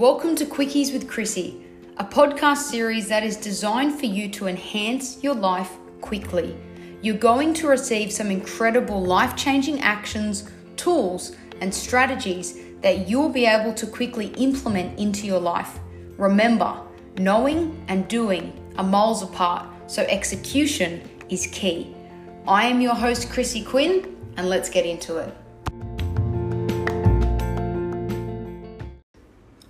[0.00, 1.62] Welcome to Quickies with Chrissy,
[1.98, 6.56] a podcast series that is designed for you to enhance your life quickly.
[7.02, 13.44] You're going to receive some incredible life changing actions, tools, and strategies that you'll be
[13.44, 15.78] able to quickly implement into your life.
[16.16, 16.80] Remember,
[17.18, 21.94] knowing and doing are miles apart, so execution is key.
[22.48, 25.36] I am your host, Chrissy Quinn, and let's get into it.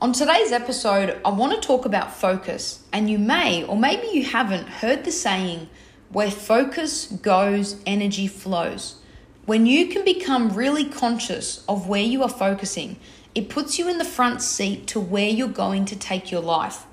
[0.02, 4.24] On today's episode, I want to talk about focus, and you may, or maybe you
[4.24, 5.68] haven't, heard the saying,
[6.08, 8.94] where focus goes, energy flows.
[9.44, 12.96] When you can become really conscious of where you are focusing,
[13.34, 16.86] it puts you in the front seat to where you're going to take your life.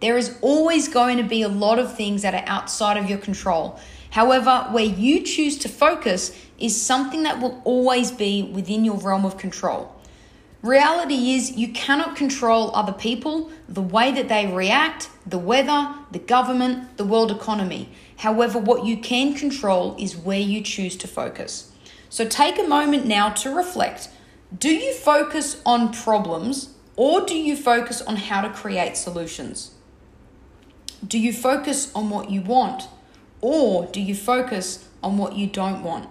[0.00, 3.18] There is always going to be a lot of things that are outside of your
[3.18, 3.78] control.
[4.08, 9.26] However, where you choose to focus is something that will always be within your realm
[9.26, 9.93] of control.
[10.64, 16.18] Reality is, you cannot control other people, the way that they react, the weather, the
[16.18, 17.90] government, the world economy.
[18.16, 21.70] However, what you can control is where you choose to focus.
[22.08, 24.08] So take a moment now to reflect.
[24.58, 29.72] Do you focus on problems or do you focus on how to create solutions?
[31.06, 32.88] Do you focus on what you want
[33.42, 36.08] or do you focus on what you don't want?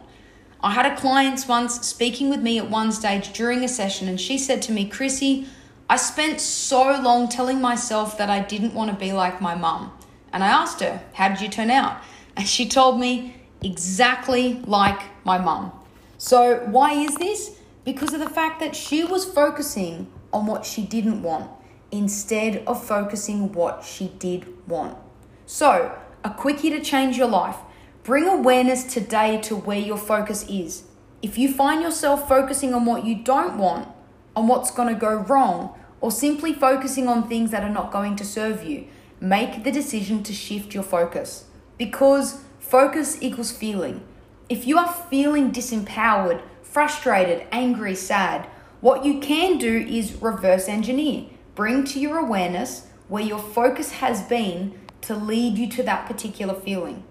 [0.63, 4.19] I had a client once speaking with me at one stage during a session, and
[4.19, 5.45] she said to me, Chrissy,
[5.89, 9.91] I spent so long telling myself that I didn't want to be like my mum.
[10.31, 12.01] And I asked her, How did you turn out?
[12.35, 15.71] And she told me, Exactly like my mum.
[16.17, 17.59] So, why is this?
[17.83, 21.51] Because of the fact that she was focusing on what she didn't want
[21.91, 24.97] instead of focusing what she did want.
[25.45, 27.57] So, a quickie to change your life.
[28.03, 30.83] Bring awareness today to where your focus is.
[31.21, 33.87] If you find yourself focusing on what you don't want,
[34.35, 38.17] on what's going to go wrong, or simply focusing on things that are not going
[38.17, 38.87] to serve you,
[39.21, 41.45] make the decision to shift your focus.
[41.77, 44.03] Because focus equals feeling.
[44.49, 48.47] If you are feeling disempowered, frustrated, angry, sad,
[48.81, 51.27] what you can do is reverse engineer.
[51.55, 56.53] Bring to your awareness where your focus has been to lead you to that particular
[56.53, 57.05] feeling.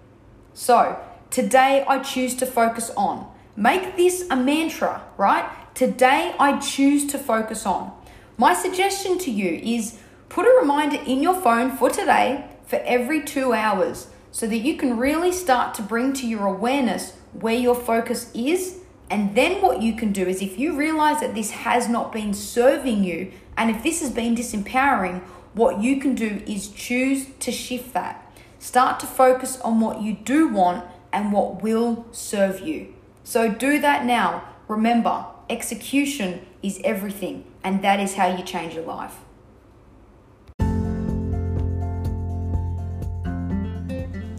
[0.53, 0.99] So,
[1.31, 3.27] today I choose to focus on.
[3.55, 5.49] Make this a mantra, right?
[5.75, 7.91] Today I choose to focus on.
[8.37, 9.99] My suggestion to you is
[10.29, 14.77] put a reminder in your phone for today for every two hours so that you
[14.77, 19.81] can really start to bring to your awareness where your focus is and then what
[19.81, 23.69] you can do is if you realize that this has not been serving you and
[23.69, 25.21] if this has been disempowering,
[25.53, 28.22] what you can do is choose to shift that.
[28.63, 32.93] Start to focus on what you do want and what will serve you.
[33.25, 34.41] So do that now.
[34.69, 39.17] Remember, execution is everything, and that is how you change your life.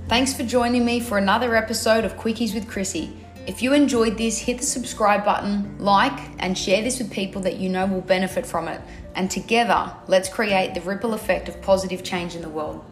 [0.09, 3.15] Thanks for joining me for another episode of Quickies with Chrissy.
[3.47, 7.59] If you enjoyed this, hit the subscribe button, like, and share this with people that
[7.59, 8.81] you know will benefit from it.
[9.15, 12.83] And together, let's create the ripple effect of positive change in the world.